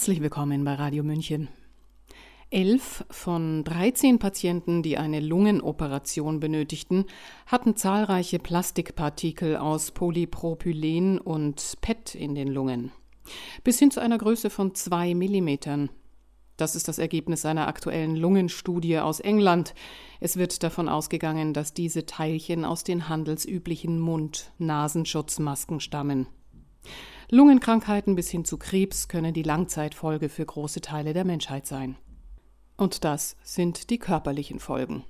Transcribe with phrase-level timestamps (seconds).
[0.00, 1.48] Herzlich willkommen bei Radio München.
[2.48, 7.04] Elf von 13 Patienten, die eine Lungenoperation benötigten,
[7.44, 12.92] hatten zahlreiche Plastikpartikel aus Polypropylen und PET in den Lungen.
[13.62, 15.90] Bis hin zu einer Größe von zwei Millimetern.
[16.56, 19.74] Das ist das Ergebnis einer aktuellen Lungenstudie aus England.
[20.18, 26.26] Es wird davon ausgegangen, dass diese Teilchen aus den handelsüblichen Mund-Nasenschutzmasken stammen.
[27.32, 31.96] Lungenkrankheiten bis hin zu Krebs können die Langzeitfolge für große Teile der Menschheit sein.
[32.76, 35.04] Und das sind die körperlichen Folgen.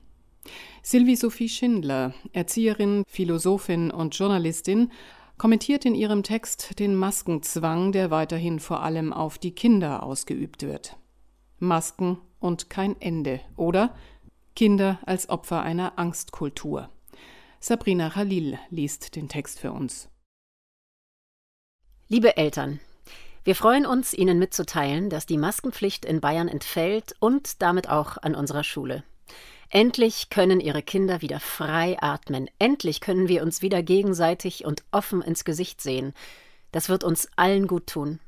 [0.82, 4.92] Sylvie Sophie Schindler, Erzieherin, Philosophin und Journalistin,
[5.38, 10.98] kommentiert in ihrem Text den Maskenzwang, der weiterhin vor allem auf die Kinder ausgeübt wird.
[11.58, 13.94] Masken und kein Ende oder
[14.54, 16.90] Kinder als Opfer einer Angstkultur.
[17.60, 20.09] Sabrina Khalil liest den Text für uns.
[22.12, 22.80] Liebe Eltern,
[23.44, 28.34] wir freuen uns, Ihnen mitzuteilen, dass die Maskenpflicht in Bayern entfällt und damit auch an
[28.34, 29.04] unserer Schule.
[29.68, 32.50] Endlich können Ihre Kinder wieder frei atmen.
[32.58, 36.12] Endlich können wir uns wieder gegenseitig und offen ins Gesicht sehen.
[36.72, 38.18] Das wird uns allen gut tun.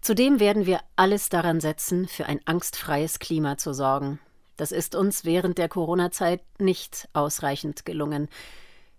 [0.00, 4.18] Zudem werden wir alles daran setzen, für ein angstfreies Klima zu sorgen.
[4.56, 8.28] Das ist uns während der Corona-Zeit nicht ausreichend gelungen.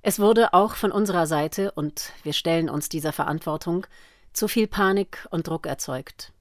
[0.01, 3.85] Es wurde auch von unserer Seite, und wir stellen uns dieser Verantwortung,
[4.33, 6.33] zu viel Panik und Druck erzeugt.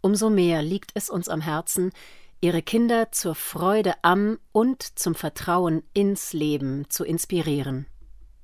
[0.00, 1.92] Umso mehr liegt es uns am Herzen,
[2.40, 7.86] ihre Kinder zur Freude am und zum Vertrauen ins Leben zu inspirieren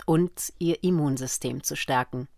[0.06, 2.28] und ihr Immunsystem zu stärken.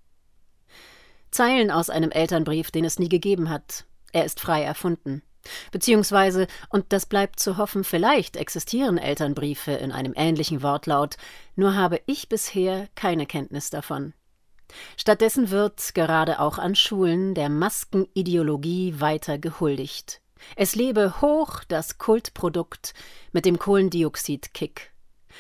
[1.31, 3.85] Zeilen aus einem Elternbrief, den es nie gegeben hat.
[4.13, 5.23] Er ist frei erfunden.
[5.71, 11.17] Beziehungsweise, und das bleibt zu hoffen, vielleicht existieren Elternbriefe in einem ähnlichen Wortlaut,
[11.55, 14.13] nur habe ich bisher keine Kenntnis davon.
[14.97, 20.21] Stattdessen wird, gerade auch an Schulen, der Maskenideologie weiter gehuldigt.
[20.55, 22.95] Es lebe hoch das Kultprodukt
[23.33, 24.93] mit dem Kohlendioxid-Kick.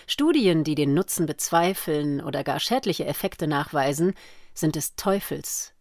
[0.07, 4.15] Studien, die den Nutzen bezweifeln oder gar schädliche Effekte nachweisen,
[4.55, 5.73] sind des Teufels.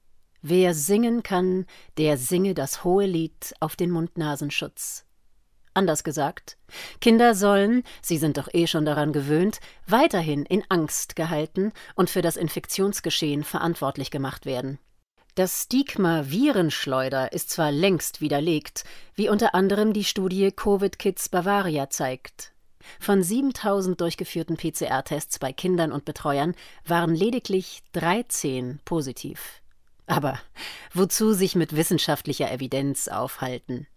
[0.41, 1.66] Wer singen kann,
[1.97, 5.06] der singe das hohe Lied auf den Mund-Nasenschutz.
[5.75, 6.58] Anders gesagt,
[7.02, 12.22] Kinder sollen, sie sind doch eh schon daran gewöhnt, weiterhin in Angst gehalten und für
[12.22, 14.80] das Infektionsgeschehen verantwortlich gemacht werden.
[15.36, 21.90] Das Stigma Virenschleuder ist zwar längst widerlegt, wie unter anderem die Studie Covid Kids Bavaria
[21.90, 22.53] zeigt.
[23.02, 26.56] Von 7000 durchgeführten PCR-Tests bei Kindern und Betreuern
[26.86, 29.62] waren lediglich 13 positiv.
[30.07, 30.40] Aber
[30.94, 33.88] wozu sich mit wissenschaftlicher Evidenz aufhalten?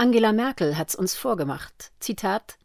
[0.00, 1.92] Angela Merkel hat's uns vorgemacht.
[2.00, 2.56] Zitat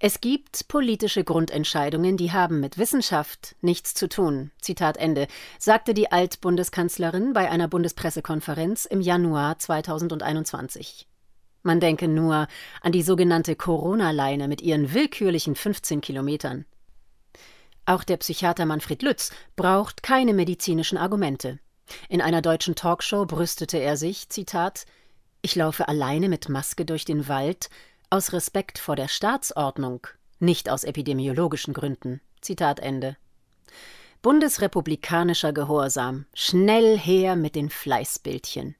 [0.00, 4.50] es gibt politische Grundentscheidungen, die haben mit Wissenschaft nichts zu tun.
[4.60, 5.28] Zitat Ende,
[5.60, 11.06] sagte die Altbundeskanzlerin bei einer Bundespressekonferenz im Januar 2021.
[11.62, 12.48] Man denke nur
[12.80, 16.64] an die sogenannte Corona-Leine mit ihren willkürlichen 15 Kilometern.
[17.86, 21.60] Auch der Psychiater Manfred Lütz braucht keine medizinischen Argumente.
[22.08, 24.84] In einer deutschen Talkshow brüstete er sich, Zitat,
[25.42, 27.68] ich laufe alleine mit Maske durch den Wald,
[28.10, 30.06] aus Respekt vor der Staatsordnung,
[30.38, 32.20] nicht aus epidemiologischen Gründen.
[32.40, 33.16] Zitat Ende.
[34.22, 36.26] Bundesrepublikanischer Gehorsam.
[36.34, 38.76] Schnell her mit den Fleißbildchen.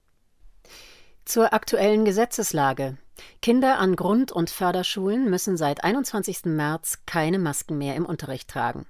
[1.24, 2.96] Zur aktuellen Gesetzeslage.
[3.40, 6.44] Kinder an Grund- und Förderschulen müssen seit 21.
[6.44, 8.86] März keine Masken mehr im Unterricht tragen.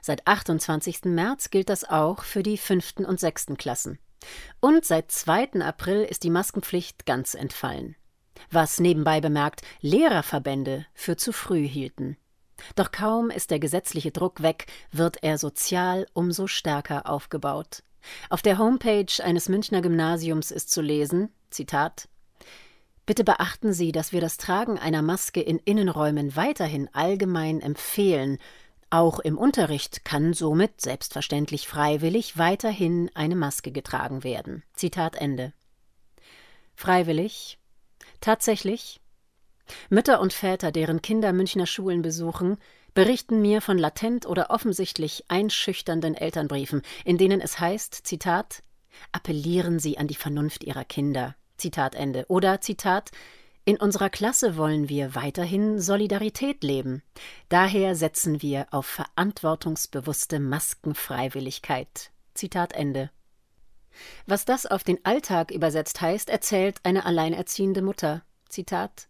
[0.00, 1.04] Seit 28.
[1.04, 3.98] März gilt das auch für die fünften und sechsten Klassen.
[4.60, 5.60] Und seit 2.
[5.60, 7.96] April ist die Maskenpflicht ganz entfallen.
[8.50, 12.16] Was nebenbei bemerkt Lehrerverbände für zu früh hielten.
[12.74, 17.82] Doch kaum ist der gesetzliche Druck weg, wird er sozial umso stärker aufgebaut.
[18.30, 22.08] Auf der Homepage eines Münchner Gymnasiums ist zu lesen: Zitat
[23.04, 28.38] Bitte beachten Sie, dass wir das Tragen einer Maske in Innenräumen weiterhin allgemein empfehlen
[28.90, 34.62] auch im Unterricht kann somit selbstverständlich freiwillig weiterhin eine Maske getragen werden.
[34.74, 35.52] Zitat Ende.
[36.74, 37.58] Freiwillig?
[38.20, 39.00] Tatsächlich?
[39.88, 42.58] Mütter und Väter, deren Kinder Münchner Schulen besuchen,
[42.94, 48.62] berichten mir von latent oder offensichtlich einschüchternden Elternbriefen, in denen es heißt, Zitat,
[49.12, 51.34] appellieren Sie an die Vernunft Ihrer Kinder.
[51.56, 52.24] Zitat Ende.
[52.28, 53.10] Oder Zitat,
[53.66, 57.02] in unserer Klasse wollen wir weiterhin Solidarität leben.
[57.48, 62.12] Daher setzen wir auf verantwortungsbewusste Maskenfreiwilligkeit.
[62.32, 63.10] Zitat Ende.
[64.24, 68.22] Was das auf den Alltag übersetzt heißt, erzählt eine alleinerziehende Mutter.
[68.48, 69.08] Zitat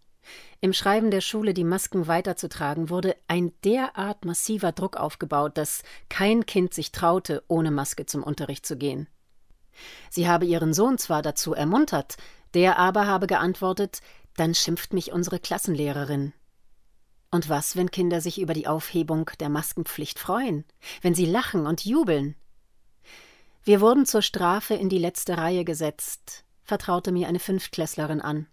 [0.62, 6.46] Im Schreiben der Schule, die Masken weiterzutragen, wurde ein derart massiver Druck aufgebaut, dass kein
[6.46, 9.06] Kind sich traute, ohne Maske zum Unterricht zu gehen.
[10.08, 12.16] Sie habe ihren Sohn zwar dazu ermuntert,
[12.54, 14.00] der aber habe geantwortet,
[14.36, 16.32] dann schimpft mich unsere Klassenlehrerin.
[17.30, 20.64] Und was, wenn Kinder sich über die Aufhebung der Maskenpflicht freuen,
[21.02, 22.36] wenn sie lachen und jubeln?
[23.64, 28.46] Wir wurden zur Strafe in die letzte Reihe gesetzt, vertraute mir eine Fünftklässlerin an.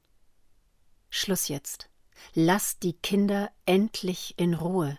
[1.09, 1.89] Schluss jetzt.
[2.33, 4.97] Lass die Kinder endlich in Ruhe.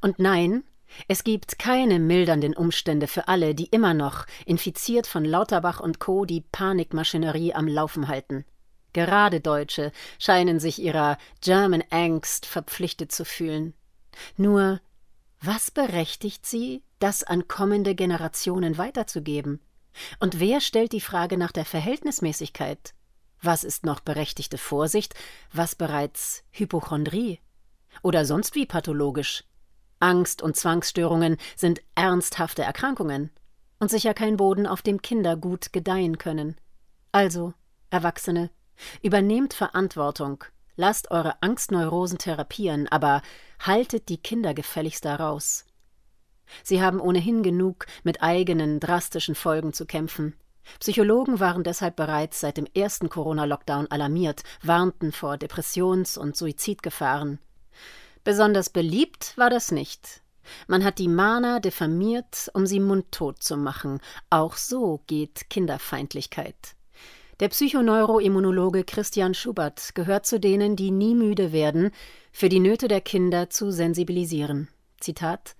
[0.00, 0.64] Und nein,
[1.08, 6.24] es gibt keine mildernden Umstände für alle, die immer noch, infiziert von Lauterbach und Co.,
[6.24, 8.44] die Panikmaschinerie am Laufen halten.
[8.94, 13.74] Gerade Deutsche scheinen sich ihrer German Angst verpflichtet zu fühlen.
[14.36, 14.80] Nur,
[15.42, 19.60] was berechtigt sie, das an kommende Generationen weiterzugeben?
[20.20, 22.94] Und wer stellt die Frage nach der Verhältnismäßigkeit?
[23.42, 25.14] Was ist noch berechtigte Vorsicht,
[25.52, 27.40] was bereits Hypochondrie?
[28.02, 29.44] Oder sonst wie pathologisch?
[30.00, 33.30] Angst und Zwangsstörungen sind ernsthafte Erkrankungen
[33.80, 36.56] und sicher kein Boden, auf dem Kinder gut gedeihen können.
[37.12, 37.54] Also,
[37.90, 38.50] Erwachsene,
[39.02, 40.44] übernehmt Verantwortung,
[40.76, 43.22] lasst eure Angstneurosen therapieren, aber
[43.60, 45.64] haltet die Kinder gefälligst daraus.
[46.62, 50.36] Sie haben ohnehin genug mit eigenen drastischen Folgen zu kämpfen.
[50.80, 57.38] Psychologen waren deshalb bereits seit dem ersten Corona-Lockdown alarmiert, warnten vor Depressions- und Suizidgefahren.
[58.24, 60.22] Besonders beliebt war das nicht.
[60.66, 64.00] Man hat die Mana diffamiert, um sie mundtot zu machen.
[64.30, 66.74] Auch so geht Kinderfeindlichkeit.
[67.40, 71.90] Der Psychoneuroimmunologe Christian Schubert gehört zu denen, die nie müde werden,
[72.30, 74.68] für die Nöte der Kinder zu sensibilisieren.
[75.00, 75.56] Zitat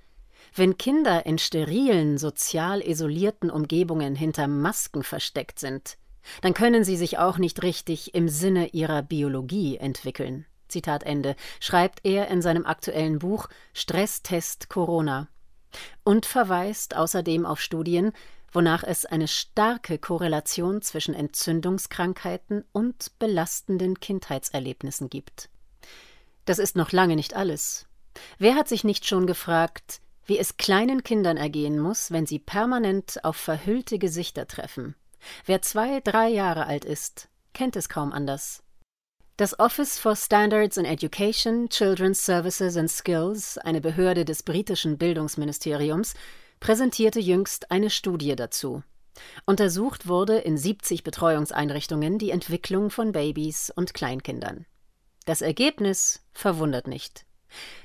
[0.55, 5.99] Wenn Kinder in sterilen, sozial isolierten Umgebungen hinter Masken versteckt sind,
[6.43, 10.47] dann können sie sich auch nicht richtig im Sinne ihrer Biologie entwickeln.
[10.69, 15.29] Zitat Ende, schreibt er in seinem aktuellen Buch Stresstest Corona
[16.05, 18.12] und verweist außerdem auf Studien,
[18.55, 25.51] wonach es eine starke Korrelation zwischen Entzündungskrankheiten und belastenden Kindheitserlebnissen gibt.
[26.45, 27.87] Das ist noch lange nicht alles.
[28.39, 33.25] Wer hat sich nicht schon gefragt, wie es kleinen Kindern ergehen muss, wenn sie permanent
[33.25, 34.95] auf verhüllte Gesichter treffen?
[35.45, 38.62] Wer zwei, drei Jahre alt ist, kennt es kaum anders.
[39.37, 46.15] Das Office for Standards in Education, Children's Services and Skills, eine Behörde des britischen Bildungsministeriums,
[46.64, 48.82] präsentierte jüngst eine Studie dazu.
[49.44, 54.64] Untersucht wurde in 70 Betreuungseinrichtungen die Entwicklung von Babys und Kleinkindern.
[55.26, 57.26] Das Ergebnis verwundert nicht.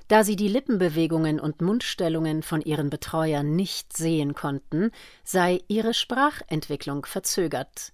[0.08, 4.92] Da sie die Lippenbewegungen und Mundstellungen von ihren Betreuern nicht sehen konnten,
[5.26, 7.92] sei ihre Sprachentwicklung verzögert.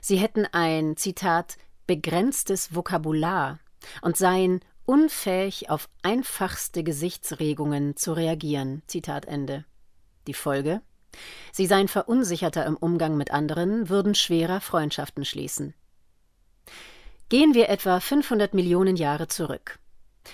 [0.00, 1.56] Sie hätten ein, Zitat,
[1.88, 3.58] begrenztes Vokabular
[4.02, 8.82] und seien unfähig, auf einfachste Gesichtsregungen zu reagieren.
[8.86, 9.64] Zitat Ende.
[10.28, 10.82] Die Folge?
[11.52, 15.72] Sie seien verunsicherter im Umgang mit anderen, würden schwerer Freundschaften schließen.
[17.30, 19.78] Gehen wir etwa 500 Millionen Jahre zurück.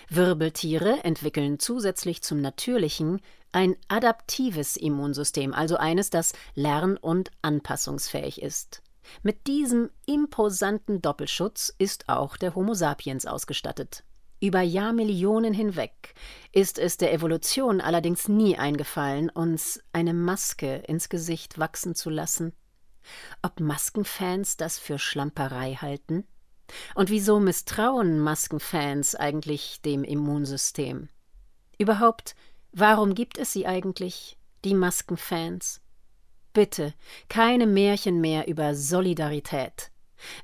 [0.08, 3.20] Wirbeltiere entwickeln zusätzlich zum natürlichen
[3.52, 8.82] ein adaptives Immunsystem, also eines, das lern- und anpassungsfähig ist.
[9.22, 14.02] Mit diesem imposanten Doppelschutz ist auch der Homo sapiens ausgestattet.
[14.44, 16.12] Über Jahrmillionen hinweg
[16.52, 22.52] ist es der Evolution allerdings nie eingefallen, uns eine Maske ins Gesicht wachsen zu lassen.
[23.40, 26.26] Ob Maskenfans das für Schlamperei halten?
[26.94, 31.08] Und wieso misstrauen Maskenfans eigentlich dem Immunsystem?
[31.78, 32.34] Überhaupt,
[32.70, 35.80] warum gibt es sie eigentlich, die Maskenfans?
[36.52, 36.92] Bitte,
[37.30, 39.90] keine Märchen mehr über Solidarität.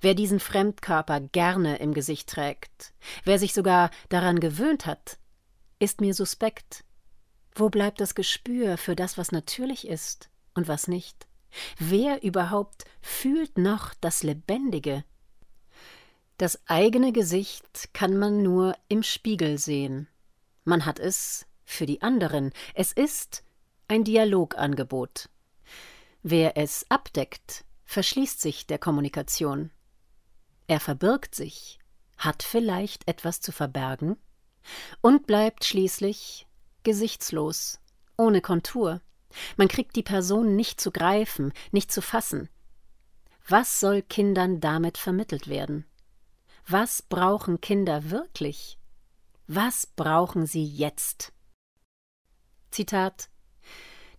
[0.00, 2.93] Wer diesen Fremdkörper gerne im Gesicht trägt,
[3.25, 5.19] wer sich sogar daran gewöhnt hat,
[5.79, 6.85] ist mir suspekt.
[7.55, 11.27] Wo bleibt das Gespür für das, was natürlich ist und was nicht?
[11.79, 15.05] Wer überhaupt fühlt noch das Lebendige?
[16.39, 20.09] Das eigene Gesicht kann man nur im Spiegel sehen.
[20.65, 22.53] Man hat es für die anderen.
[22.75, 23.45] Es ist
[23.89, 25.29] ein Dialogangebot.
[26.23, 29.73] Wer es abdeckt, verschließt sich der Kommunikation.
[30.69, 31.81] Er verbirgt sich,
[32.17, 34.17] hat vielleicht etwas zu verbergen
[35.01, 36.47] und bleibt schließlich
[36.85, 37.81] gesichtslos,
[38.17, 39.01] ohne Kontur.
[39.57, 42.49] Man kriegt die Person nicht zu greifen, nicht zu fassen.
[43.49, 45.85] Was soll Kindern damit vermittelt werden?
[46.69, 48.79] Was brauchen Kinder wirklich?
[49.49, 51.33] Was brauchen sie jetzt?
[52.71, 53.31] Zitat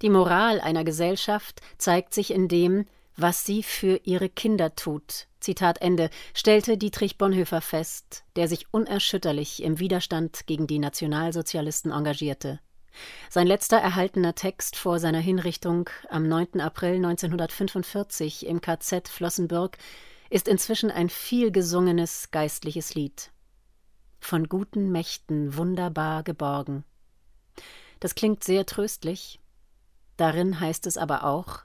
[0.02, 2.88] die Moral einer Gesellschaft zeigt sich in dem,
[3.18, 5.28] was sie für ihre Kinder tut.
[5.40, 12.60] Zitat Ende, stellte Dietrich Bonhoeffer fest, der sich unerschütterlich im Widerstand gegen die Nationalsozialisten engagierte.
[13.30, 16.60] Sein letzter erhaltener Text vor seiner Hinrichtung am 9.
[16.60, 19.78] April 1945 im KZ Flossenbürg
[20.30, 23.32] ist inzwischen ein vielgesungenes geistliches Lied.
[24.20, 26.84] Von guten Mächten wunderbar geborgen.
[28.00, 29.40] Das klingt sehr tröstlich.
[30.18, 31.64] Darin heißt es aber auch: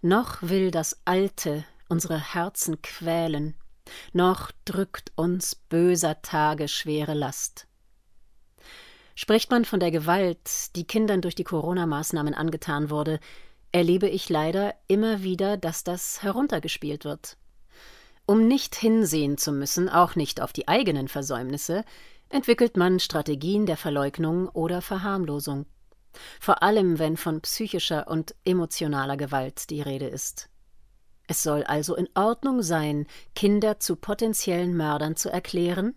[0.00, 3.54] Noch will das Alte unsere Herzen quälen,
[4.12, 7.66] noch drückt uns böser Tage schwere Last.
[9.16, 13.18] Spricht man von der Gewalt, die Kindern durch die Corona-Maßnahmen angetan wurde,
[13.72, 17.36] erlebe ich leider immer wieder, dass das heruntergespielt wird.
[18.24, 21.84] Um nicht hinsehen zu müssen, auch nicht auf die eigenen Versäumnisse,
[22.28, 25.66] entwickelt man Strategien der Verleugnung oder Verharmlosung.
[26.40, 30.48] Vor allem, wenn von psychischer und emotionaler Gewalt die Rede ist.
[31.26, 35.94] Es soll also in Ordnung sein, Kinder zu potenziellen Mördern zu erklären,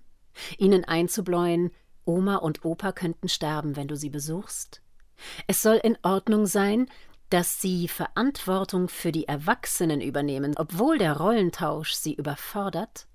[0.58, 1.72] ihnen einzubläuen,
[2.06, 4.82] Oma und Opa könnten sterben, wenn du sie besuchst.
[5.48, 6.88] Es soll in Ordnung sein,
[7.30, 13.08] dass sie Verantwortung für die Erwachsenen übernehmen, obwohl der Rollentausch sie überfordert.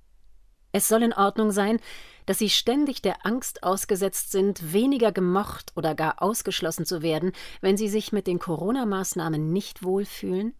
[0.77, 1.81] Es soll in Ordnung sein,
[2.27, 7.79] dass sie ständig der Angst ausgesetzt sind, weniger gemocht oder gar ausgeschlossen zu werden, wenn
[7.79, 10.55] sie sich mit den Corona-Maßnahmen nicht wohlfühlen.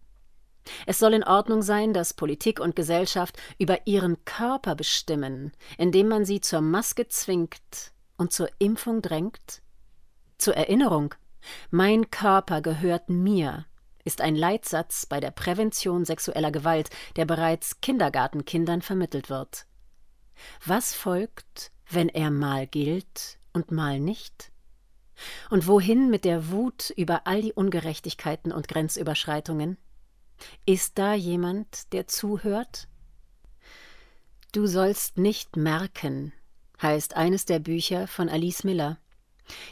[0.87, 6.25] Es soll in Ordnung sein, dass Politik und Gesellschaft über ihren Körper bestimmen, indem man
[6.25, 9.61] sie zur Maske zwingt und zur Impfung drängt?
[10.39, 11.13] Zur Erinnerung,
[11.69, 13.67] mein Körper gehört mir,
[14.03, 19.67] ist ein Leitsatz bei der Prävention sexueller Gewalt, der bereits Kindergartenkindern vermittelt wird.
[20.65, 24.51] Was folgt, wenn er mal gilt und mal nicht?
[25.49, 29.77] Und wohin mit der Wut über all die Ungerechtigkeiten und Grenzüberschreitungen?
[30.65, 32.87] Ist da jemand, der zuhört?
[34.51, 36.33] Du sollst nicht merken,
[36.81, 38.97] heißt eines der Bücher von Alice Miller.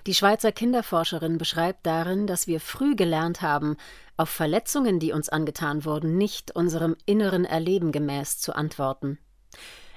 [0.07, 3.75] Die Schweizer Kinderforscherin beschreibt darin, dass wir früh gelernt haben,
[4.17, 9.19] auf Verletzungen, die uns angetan wurden, nicht unserem inneren Erleben gemäß zu antworten.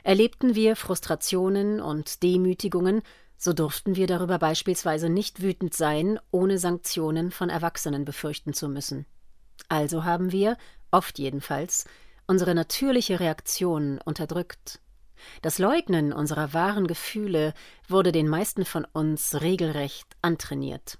[0.08, 3.02] Erlebten wir Frustrationen und Demütigungen,
[3.36, 9.04] so durften wir darüber beispielsweise nicht wütend sein, ohne Sanktionen von Erwachsenen befürchten zu müssen.
[9.68, 10.56] Also haben wir,
[10.90, 11.84] oft jedenfalls,
[12.26, 14.80] unsere natürliche Reaktion unterdrückt.
[15.42, 17.52] Das Leugnen unserer wahren Gefühle
[17.86, 20.96] wurde den meisten von uns regelrecht antrainiert.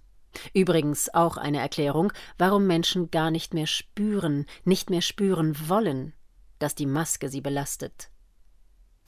[0.52, 6.12] Übrigens auch eine Erklärung, warum Menschen gar nicht mehr spüren, nicht mehr spüren wollen,
[6.58, 8.10] dass die Maske sie belastet.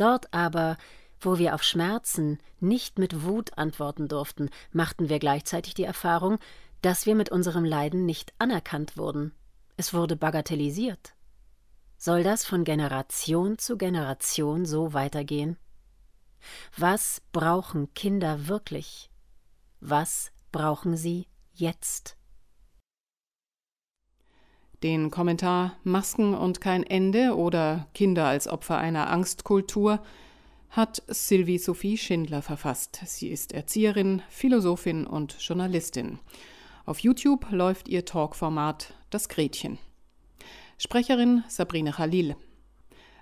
[0.00, 0.78] Dort aber,
[1.20, 6.38] wo wir auf Schmerzen nicht mit Wut antworten durften, machten wir gleichzeitig die Erfahrung,
[6.80, 9.34] dass wir mit unserem Leiden nicht anerkannt wurden.
[9.76, 11.12] Es wurde bagatellisiert.
[11.98, 15.58] Soll das von Generation zu Generation so weitergehen?
[16.78, 19.10] Was brauchen Kinder wirklich?
[19.80, 22.16] Was brauchen sie jetzt?
[24.82, 30.02] Den Kommentar Masken und kein Ende oder Kinder als Opfer einer Angstkultur
[30.70, 33.00] hat Sylvie Sophie Schindler verfasst.
[33.04, 36.18] Sie ist Erzieherin, Philosophin und Journalistin.
[36.86, 39.78] Auf YouTube läuft ihr Talkformat Das Gretchen.
[40.78, 42.36] Sprecherin Sabrina Khalil.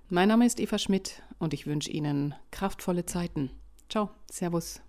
[0.08, 3.50] Mein Name ist Eva Schmidt und ich wünsche Ihnen kraftvolle Zeiten.
[3.88, 4.80] Ciao, Servus.